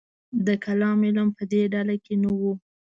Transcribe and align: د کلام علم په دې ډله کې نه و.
د 0.45 0.47
کلام 0.65 0.99
علم 1.07 1.29
په 1.37 1.43
دې 1.51 1.63
ډله 1.73 1.95
کې 2.03 2.15
نه 2.23 2.29
و. 2.39 2.41